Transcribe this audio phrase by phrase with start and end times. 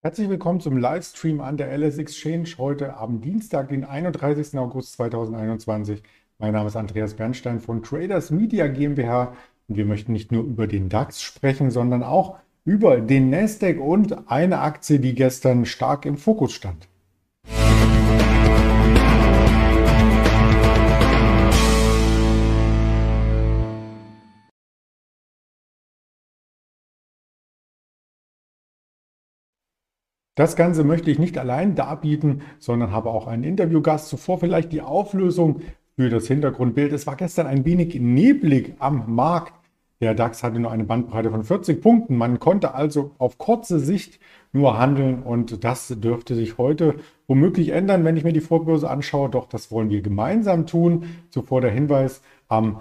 [0.00, 4.56] Herzlich willkommen zum Livestream an der LS Exchange heute am Dienstag, den 31.
[4.56, 6.04] August 2021.
[6.38, 9.34] Mein Name ist Andreas Bernstein von Traders Media GmbH
[9.66, 14.30] und wir möchten nicht nur über den DAX sprechen, sondern auch über den Nasdaq und
[14.30, 16.88] eine Aktie, die gestern stark im Fokus stand.
[30.38, 34.08] Das Ganze möchte ich nicht allein darbieten, sondern habe auch einen Interviewgast.
[34.08, 35.62] Zuvor vielleicht die Auflösung
[35.96, 36.92] für das Hintergrundbild.
[36.92, 39.52] Es war gestern ein wenig neblig am Markt.
[40.00, 42.16] Der DAX hatte nur eine Bandbreite von 40 Punkten.
[42.16, 44.20] Man konnte also auf kurze Sicht
[44.52, 46.94] nur handeln und das dürfte sich heute
[47.26, 49.30] womöglich ändern, wenn ich mir die Vorbörse anschaue.
[49.30, 51.06] Doch das wollen wir gemeinsam tun.
[51.30, 52.78] Zuvor der Hinweis, am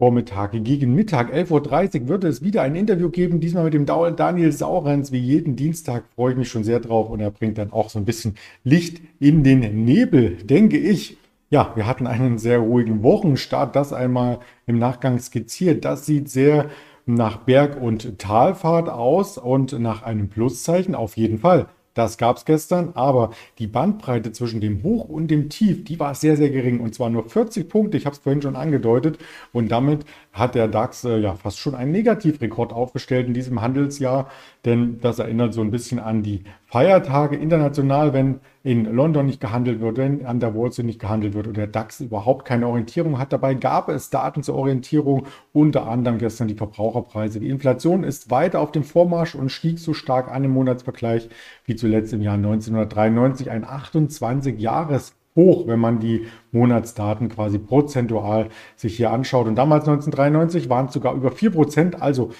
[0.00, 0.52] Vormittag.
[0.52, 5.12] Gegen Mittag, 11.30 Uhr, wird es wieder ein Interview geben, diesmal mit dem Daniel Saurenz.
[5.12, 7.98] Wie jeden Dienstag freue ich mich schon sehr drauf und er bringt dann auch so
[7.98, 11.18] ein bisschen Licht in den Nebel, denke ich.
[11.50, 15.84] Ja, wir hatten einen sehr ruhigen Wochenstart, das einmal im Nachgang skizziert.
[15.84, 16.70] Das sieht sehr
[17.04, 21.66] nach Berg- und Talfahrt aus und nach einem Pluszeichen auf jeden Fall.
[21.94, 26.14] Das gab es gestern, aber die Bandbreite zwischen dem Hoch und dem Tief, die war
[26.14, 27.96] sehr, sehr gering und zwar nur 40 Punkte.
[27.96, 29.18] Ich habe es vorhin schon angedeutet
[29.52, 34.30] und damit hat der DAX äh, ja fast schon einen Negativrekord aufgestellt in diesem Handelsjahr,
[34.64, 39.80] denn das erinnert so ein bisschen an die Feiertage international, wenn in London nicht gehandelt
[39.80, 43.18] wird, wenn an der Wall Street nicht gehandelt wird und der DAX überhaupt keine Orientierung
[43.18, 43.32] hat.
[43.32, 47.40] Dabei gab es Daten zur Orientierung, unter anderem gestern die Verbraucherpreise.
[47.40, 51.30] Die Inflation ist weiter auf dem Vormarsch und stieg so stark an im Monatsvergleich
[51.64, 58.96] wie zuletzt im Jahr 1993, ein 28-Jahres- hoch, wenn man die Monatsdaten quasi prozentual sich
[58.96, 59.46] hier anschaut.
[59.46, 62.02] Und damals 1993 waren es sogar über 4 Prozent.
[62.02, 62.30] Also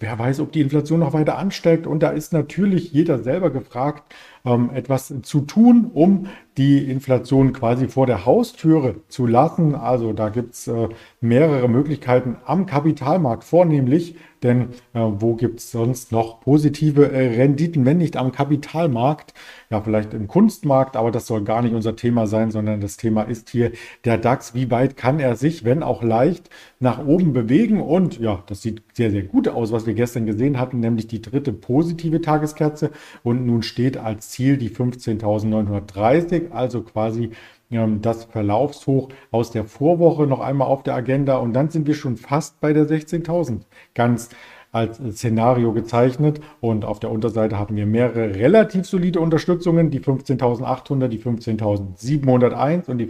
[0.00, 1.86] wer weiß, ob die Inflation noch weiter ansteigt.
[1.86, 4.12] Und da ist natürlich jeder selber gefragt,
[4.44, 6.26] ähm, etwas zu tun, um
[6.58, 9.74] die Inflation quasi vor der Haustüre zu lassen.
[9.74, 10.88] Also da gibt es äh,
[11.20, 17.86] mehrere Möglichkeiten am Kapitalmarkt vornehmlich, denn äh, wo gibt es sonst noch positive äh, Renditen,
[17.86, 19.32] wenn nicht am Kapitalmarkt?
[19.70, 23.22] Ja, vielleicht im Kunstmarkt, aber das soll gar nicht unser Thema sein, sondern das Thema
[23.22, 23.70] ist hier
[24.04, 24.54] der DAX.
[24.54, 27.80] Wie weit kann er sich, wenn auch leicht, nach oben bewegen?
[27.80, 31.22] Und ja, das sieht sehr, sehr gut aus, was wir gestern gesehen hatten, nämlich die
[31.22, 32.90] dritte positive Tageskerze.
[33.22, 37.30] Und nun steht als Ziel die 15.930, also quasi
[37.70, 41.94] ähm, das Verlaufshoch aus der Vorwoche noch einmal auf der Agenda und dann sind wir
[41.94, 43.60] schon fast bei der 16.000.
[43.94, 44.30] Ganz
[44.72, 46.40] als Szenario gezeichnet.
[46.60, 52.98] Und auf der Unterseite haben wir mehrere relativ solide Unterstützungen, die 15.800, die 15.701 und
[52.98, 53.06] die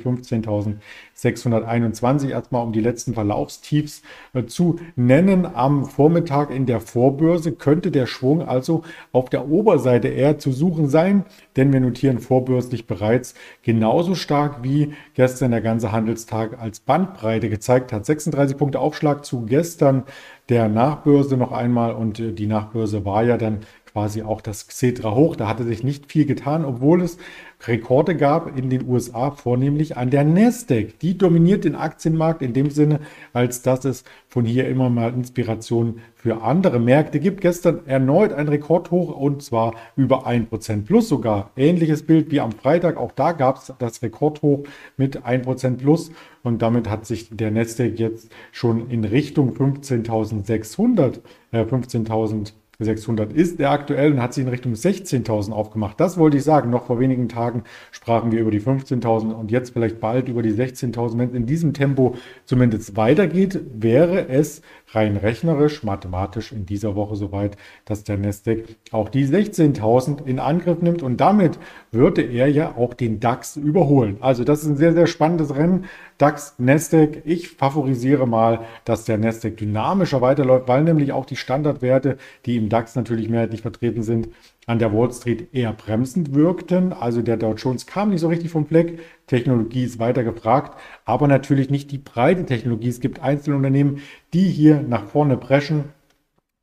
[1.23, 2.31] 15.621.
[2.31, 4.03] Erstmal um die letzten Verlaufstiefs
[4.35, 5.47] äh, zu nennen.
[5.47, 10.89] Am Vormittag in der Vorbörse könnte der Schwung also auf der Oberseite eher zu suchen
[10.89, 11.25] sein,
[11.57, 17.93] denn wir notieren vorbörslich bereits genauso stark wie gestern der ganze Handelstag als Bandbreite gezeigt
[17.93, 18.07] hat.
[18.07, 20.05] 36 Punkte Aufschlag zu gestern
[20.49, 23.61] der Nachbörse noch einmal und äh, die Nachbörse war ja dann
[23.93, 25.37] quasi auch das Xetra hoch.
[25.37, 27.19] Da hatte sich nicht viel getan, obwohl es
[27.67, 30.99] Rekorde gab in den USA, vornehmlich an der Nasdaq.
[31.01, 33.01] Die dominiert den Aktienmarkt in dem Sinne,
[33.33, 37.41] als dass es von hier immer mal Inspiration für andere Märkte gibt.
[37.41, 41.51] Gestern erneut ein Rekordhoch und zwar über 1% plus sogar.
[41.57, 42.97] Ähnliches Bild wie am Freitag.
[42.97, 44.65] Auch da gab es das Rekordhoch
[44.97, 46.11] mit 1% plus
[46.43, 51.21] und damit hat sich der Nasdaq jetzt schon in Richtung 15.600,
[51.53, 52.53] äh, 15.000
[52.85, 55.99] 600 ist der aktuell und hat sich in Richtung 16.000 aufgemacht.
[56.01, 56.71] Das wollte ich sagen.
[56.71, 60.53] Noch vor wenigen Tagen sprachen wir über die 15.000 und jetzt vielleicht bald über die
[60.53, 61.19] 16.000.
[61.19, 67.17] Wenn es in diesem Tempo zumindest weitergeht, wäre es rein rechnerisch, mathematisch in dieser Woche
[67.17, 71.59] soweit, dass der Nasdaq auch die 16.000 in Angriff nimmt und damit
[71.91, 74.17] würde er ja auch den DAX überholen.
[74.21, 75.87] Also das ist ein sehr, sehr spannendes Rennen.
[76.19, 77.23] DAX, Nasdaq.
[77.25, 82.69] Ich favorisiere mal, dass der Nasdaq dynamischer weiterläuft, weil nämlich auch die Standardwerte, die im
[82.73, 84.29] DAX natürlich mehrheitlich vertreten sind,
[84.67, 86.93] an der Wall Street eher bremsend wirkten.
[86.93, 89.01] Also der Dow Jones kam nicht so richtig vom Fleck.
[89.27, 92.89] Technologie ist weiter gefragt, aber natürlich nicht die breite Technologie.
[92.89, 94.01] Es gibt einzelne Unternehmen,
[94.33, 95.85] die hier nach vorne preschen.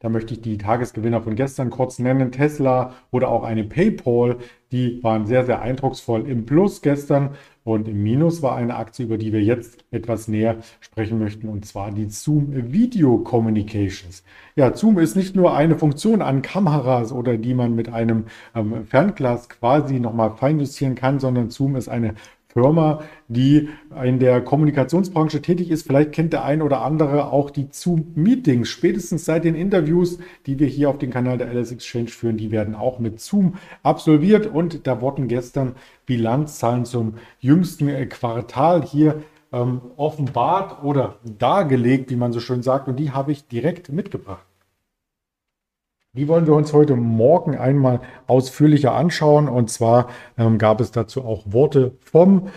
[0.02, 2.32] Da möchte ich die Tagesgewinner von gestern kurz nennen.
[2.32, 4.38] Tesla oder auch eine PayPal,
[4.72, 7.32] die waren sehr, sehr eindrucksvoll im Plus gestern
[7.66, 11.66] und im Minus war eine Aktie, über die wir jetzt etwas näher sprechen möchten, und
[11.66, 14.24] zwar die Zoom Video Communications.
[14.56, 18.26] Ja, Zoom ist nicht nur eine Funktion an Kameras oder die man mit einem
[18.56, 22.16] ähm, Fernglas quasi nochmal feinjustieren kann, sondern Zoom ist eine
[22.60, 23.70] Firma, die
[24.04, 25.88] in der Kommunikationsbranche tätig ist.
[25.88, 28.68] Vielleicht kennt der ein oder andere auch die Zoom-Meetings.
[28.68, 32.52] Spätestens seit den Interviews, die wir hier auf dem Kanal der LS Exchange führen, die
[32.52, 34.48] werden auch mit Zoom absolviert.
[34.48, 35.76] Und da wurden gestern
[36.06, 42.88] Bilanzzahlen zum jüngsten Quartal hier ähm, offenbart oder dargelegt, wie man so schön sagt.
[42.88, 44.49] Und die habe ich direkt mitgebracht.
[46.14, 49.48] Die wollen wir uns heute Morgen einmal ausführlicher anschauen.
[49.48, 50.08] Und zwar
[50.40, 52.48] ähm, gab es dazu auch Worte vom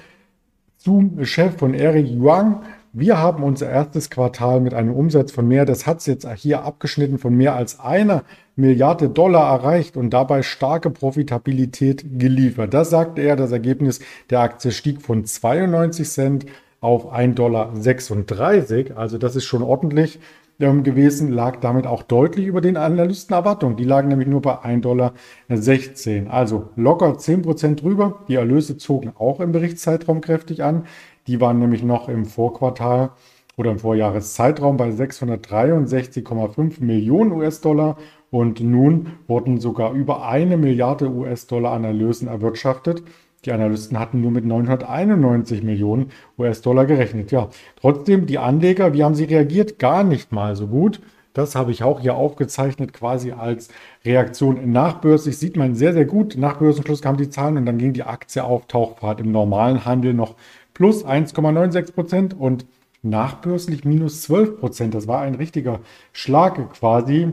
[0.78, 2.62] Zoom-Chef von Eric Yuang.
[2.94, 6.64] Wir haben unser erstes Quartal mit einem Umsatz von mehr, das hat es jetzt hier
[6.64, 8.22] abgeschnitten, von mehr als einer
[8.56, 12.72] Milliarde Dollar erreicht und dabei starke Profitabilität geliefert.
[12.72, 14.00] Das sagte er, das Ergebnis
[14.31, 16.46] der Aktie stieg von 92 Cent
[16.81, 18.99] auf 1,36 Dollar.
[18.99, 20.20] Also das ist schon ordentlich
[20.60, 23.76] ähm, gewesen, lag damit auch deutlich über den Analystenerwartungen.
[23.76, 26.32] Die lagen nämlich nur bei 1,16 Dollar.
[26.32, 28.20] Also locker 10% drüber.
[28.28, 30.87] Die Erlöse zogen auch im Berichtszeitraum kräftig an.
[31.26, 33.10] Die waren nämlich noch im Vorquartal
[33.56, 37.96] oder im Vorjahreszeitraum bei 663,5 Millionen US-Dollar
[38.31, 43.02] und nun wurden sogar über eine Milliarde US-Dollar an Erlösen erwirtschaftet.
[43.44, 47.33] Die Analysten hatten nur mit 991 Millionen US-Dollar gerechnet.
[47.33, 49.81] Ja, trotzdem, die Anleger, wie haben sie reagiert?
[49.81, 51.00] Gar nicht mal so gut.
[51.35, 53.69] Das habe ich auch hier aufgezeichnet, quasi als
[54.05, 55.39] Reaktion nachbörslich.
[55.39, 56.37] Sieht man sehr, sehr gut.
[56.37, 60.15] Nach Börsenschluss kamen die Zahlen und dann ging die Aktie auf Tauchfahrt im normalen Handel
[60.15, 60.37] noch
[60.75, 62.67] plus 1,96 Prozent und
[63.03, 64.95] nachbörslich minus 12 Prozent.
[64.95, 65.81] Das war ein richtiger
[66.12, 67.33] Schlag quasi.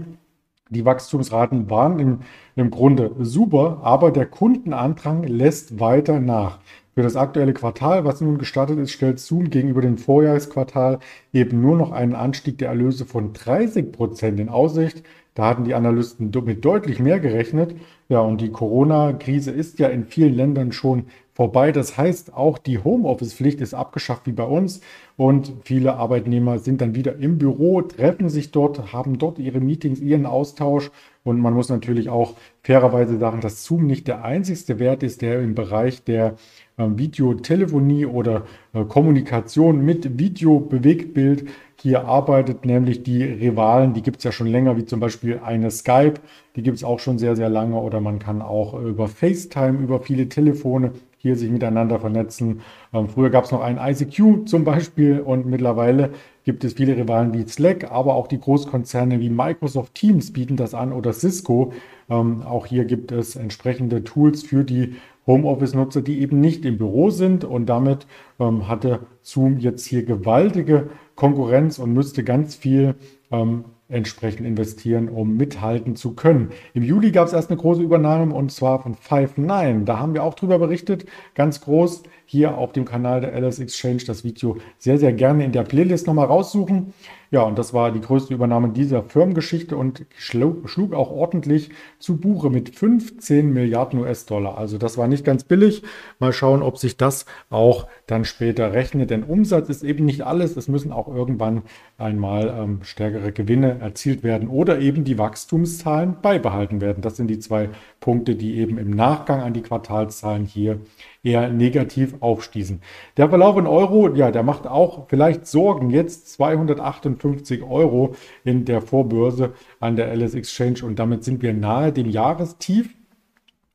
[0.71, 2.19] Die Wachstumsraten waren im,
[2.56, 6.60] im Grunde super, aber der Kundenandrang lässt weiter nach.
[6.94, 11.00] Für das aktuelle Quartal, was nun gestartet ist, stellt Zoom gegenüber dem Vorjahresquartal
[11.33, 15.01] eben nur noch einen Anstieg der Erlöse von 30 Prozent in Aussicht.
[15.33, 17.75] Da hatten die Analysten mit deutlich mehr gerechnet.
[18.07, 21.06] Ja, und die Corona-Krise ist ja in vielen Ländern schon
[21.40, 21.72] vorbei.
[21.72, 24.82] Das heißt, auch die Homeoffice-Pflicht ist abgeschafft wie bei uns.
[25.16, 30.02] Und viele Arbeitnehmer sind dann wieder im Büro, treffen sich dort, haben dort ihre Meetings,
[30.02, 30.92] ihren Austausch.
[31.24, 35.40] Und man muss natürlich auch fairerweise sagen, dass Zoom nicht der einzigste Wert ist, der
[35.40, 36.36] im Bereich der
[36.76, 38.44] äh, Videotelefonie oder
[38.74, 41.46] äh, Kommunikation mit Video, Bewegtbild
[41.82, 45.72] hier arbeitet, nämlich die Rivalen, die gibt es ja schon länger, wie zum Beispiel eine
[45.72, 46.16] Skype,
[46.58, 47.78] die gibt es auch schon sehr, sehr lange.
[47.78, 52.62] Oder man kann auch über FaceTime, über viele Telefone hier sich miteinander vernetzen.
[52.94, 56.12] Ähm, früher gab es noch ein ICQ zum Beispiel und mittlerweile
[56.45, 60.74] gibt es viele Rivalen wie Slack, aber auch die Großkonzerne wie Microsoft Teams bieten das
[60.74, 61.74] an oder Cisco.
[62.10, 64.95] Ähm, auch hier gibt es entsprechende Tools für die
[65.27, 68.07] Homeoffice-Nutzer, die eben nicht im Büro sind und damit
[68.39, 72.95] ähm, hatte Zoom jetzt hier gewaltige Konkurrenz und müsste ganz viel
[73.30, 76.52] ähm, entsprechend investieren, um mithalten zu können.
[76.74, 79.84] Im Juli gab es erst eine große Übernahme und zwar von Five9.
[79.84, 84.04] Da haben wir auch drüber berichtet, ganz groß hier auf dem Kanal der LS Exchange
[84.06, 86.94] das Video sehr, sehr gerne in der Playlist nochmal raussuchen.
[87.32, 91.70] Ja, und das war die größte Übernahme dieser Firmengeschichte und schlug, schlug auch ordentlich
[92.00, 94.58] zu Buche mit 15 Milliarden US-Dollar.
[94.58, 95.84] Also das war nicht ganz billig.
[96.18, 99.12] Mal schauen, ob sich das auch dann später rechnet.
[99.12, 100.58] Denn Umsatz ist eben nicht alles.
[100.58, 101.62] Es müssen auch irgendwann
[102.00, 107.02] einmal ähm, stärkere Gewinne erzielt werden oder eben die Wachstumszahlen beibehalten werden.
[107.02, 110.80] Das sind die zwei Punkte, die eben im Nachgang an die Quartalszahlen hier
[111.24, 112.81] eher negativ aufstießen.
[113.18, 115.90] Der Verlauf in Euro, ja, der macht auch vielleicht Sorgen.
[115.90, 121.92] Jetzt 258 Euro in der Vorbörse an der LS Exchange und damit sind wir nahe
[121.92, 122.95] dem Jahrestief.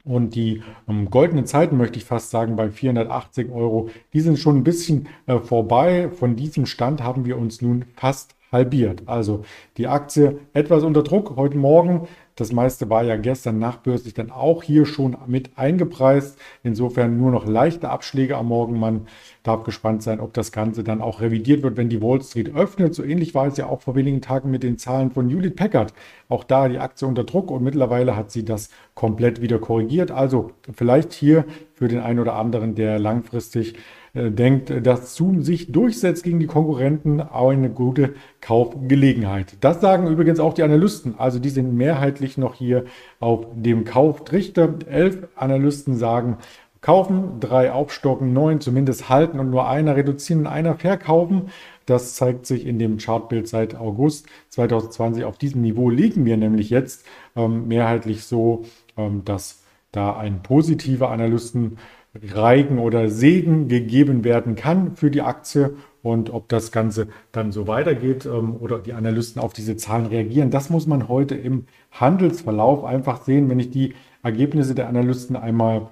[0.04, 4.58] Und die ähm, goldenen Zeiten, möchte ich fast sagen, bei 480 Euro, die sind schon
[4.58, 6.10] ein bisschen äh, vorbei.
[6.10, 9.02] Von diesem Stand haben wir uns nun fast halbiert.
[9.04, 9.44] Also
[9.76, 12.08] die Aktie etwas unter Druck heute Morgen.
[12.36, 16.38] Das meiste war ja gestern nachbörslich dann auch hier schon mit eingepreist.
[16.62, 18.80] Insofern nur noch leichte Abschläge am Morgen.
[18.80, 19.06] Man
[19.44, 22.94] darf gespannt sein, ob das Ganze dann auch revidiert wird, wenn die Wall Street öffnet.
[22.94, 25.92] So ähnlich war es ja auch vor wenigen Tagen mit den Zahlen von Hewlett Packard.
[26.28, 30.10] Auch da die Aktie unter Druck und mittlerweile hat sie das komplett wieder korrigiert.
[30.10, 33.74] Also vielleicht hier für den einen oder anderen, der langfristig
[34.14, 39.56] äh, denkt, dass Zoom sich durchsetzt gegen die Konkurrenten, auch eine gute Kaufgelegenheit.
[39.60, 41.16] Das sagen übrigens auch die Analysten.
[41.18, 42.84] Also die sind mehrheitlich noch hier
[43.18, 44.74] auf dem Kauftrichter.
[44.88, 46.38] Elf Analysten sagen,
[46.84, 51.48] kaufen, drei aufstocken, neun zumindest halten und nur einer reduzieren und einer verkaufen.
[51.86, 55.24] Das zeigt sich in dem Chartbild seit August 2020.
[55.24, 58.66] Auf diesem Niveau liegen wir nämlich jetzt ähm, mehrheitlich so,
[58.98, 59.62] ähm, dass
[59.92, 65.76] da ein positiver Analystenreigen oder Segen gegeben werden kann für die Aktie.
[66.02, 70.50] Und ob das Ganze dann so weitergeht ähm, oder die Analysten auf diese Zahlen reagieren,
[70.50, 73.48] das muss man heute im Handelsverlauf einfach sehen.
[73.48, 75.88] Wenn ich die Ergebnisse der Analysten einmal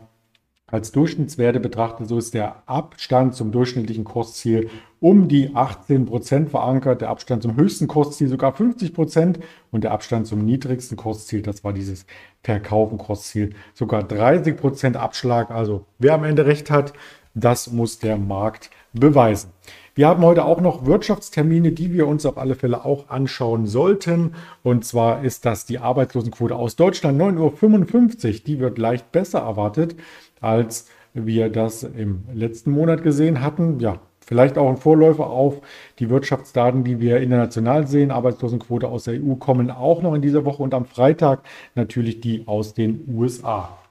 [0.73, 7.03] als Durchschnittswerte betrachte, so ist der Abstand zum durchschnittlichen Kursziel um die 18 Prozent verankert,
[7.03, 9.39] der Abstand zum höchsten Kursziel sogar 50 Prozent
[9.71, 12.07] und der Abstand zum niedrigsten Kursziel, das war dieses
[12.43, 15.51] Verkaufen-Kursziel, sogar 30 Prozent Abschlag.
[15.51, 16.95] Also wer am Ende recht hat,
[17.35, 19.51] das muss der Markt beweisen.
[19.95, 24.35] Wir haben heute auch noch Wirtschaftstermine, die wir uns auf alle Fälle auch anschauen sollten.
[24.63, 28.41] Und zwar ist das die Arbeitslosenquote aus Deutschland 9.55 Uhr.
[28.47, 29.97] Die wird leicht besser erwartet,
[30.41, 33.81] als wir das im letzten Monat gesehen hatten.
[33.81, 35.61] Ja, vielleicht auch ein Vorläufer auf
[35.99, 38.11] die Wirtschaftsdaten, die wir international sehen.
[38.11, 41.43] Arbeitslosenquote aus der EU kommen auch noch in dieser Woche und am Freitag
[41.75, 43.82] natürlich die aus den USA.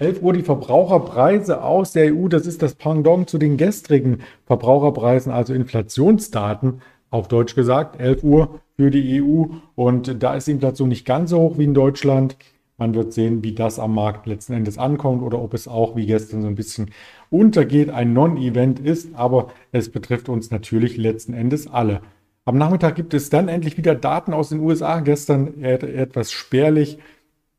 [0.00, 2.28] 11 Uhr die Verbraucherpreise aus der EU.
[2.28, 6.82] Das ist das Pendant zu den gestrigen Verbraucherpreisen, also Inflationsdaten.
[7.10, 9.46] Auf Deutsch gesagt, 11 Uhr für die EU.
[9.74, 12.36] Und da ist die Inflation nicht ganz so hoch wie in Deutschland.
[12.76, 16.06] Man wird sehen, wie das am Markt letzten Endes ankommt oder ob es auch wie
[16.06, 16.92] gestern so ein bisschen
[17.28, 19.16] untergeht, ein Non-Event ist.
[19.16, 22.02] Aber es betrifft uns natürlich letzten Endes alle.
[22.44, 25.00] Am Nachmittag gibt es dann endlich wieder Daten aus den USA.
[25.00, 26.98] Gestern etwas spärlich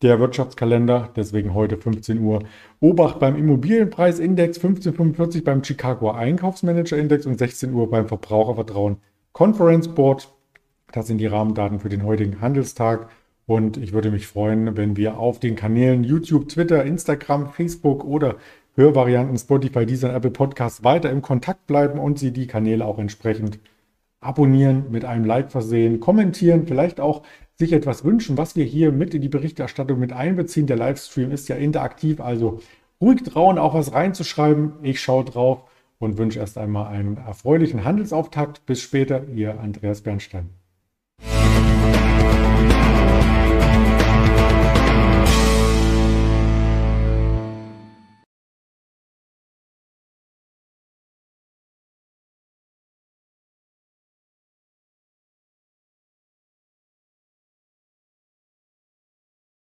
[0.02, 2.44] der Wirtschaftskalender, deswegen heute 15 Uhr.
[2.80, 8.98] Obacht beim Immobilienpreisindex, 1545 beim Chicago Einkaufsmanager-Index und 16 Uhr beim Verbrauchervertrauen
[9.34, 10.34] Conference Board.
[10.92, 13.10] Das sind die Rahmendaten für den heutigen Handelstag.
[13.46, 18.36] Und ich würde mich freuen, wenn wir auf den Kanälen YouTube, Twitter, Instagram, Facebook oder
[18.76, 23.60] Hörvarianten Spotify, dieser Apple Podcast weiter im Kontakt bleiben und Sie die Kanäle auch entsprechend
[24.22, 27.24] abonnieren, mit einem Like versehen, kommentieren, vielleicht auch
[27.60, 30.66] sich etwas wünschen, was wir hier mit in die Berichterstattung mit einbeziehen.
[30.66, 32.62] Der Livestream ist ja interaktiv, also
[33.02, 34.74] ruhig trauen, auch was reinzuschreiben.
[34.82, 38.66] Ich schaue drauf und wünsche erst einmal einen erfreulichen Handelsauftakt.
[38.66, 40.59] Bis später, Ihr Andreas Bernstein.